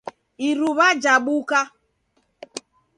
[0.47, 1.59] Iruw'a jabuka.